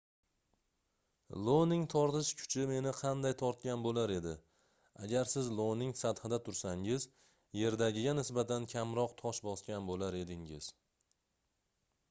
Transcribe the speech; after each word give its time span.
ioning 1.39 1.83
tortish 1.93 2.29
kuchi 2.37 2.63
meni 2.69 2.93
qanday 2.99 3.33
tortgan 3.41 3.83
boʻlar 3.87 4.13
edi 4.15 4.31
agar 5.07 5.29
siz 5.33 5.51
ioning 5.57 5.93
sathida 5.99 6.39
tursangiz 6.47 7.05
yerdagiga 7.59 8.15
nisbatan 8.21 8.65
kamroq 8.73 9.13
tosh 9.21 9.43
bosgan 9.49 9.85
boʻlar 9.91 10.17
edingiz 10.23 10.71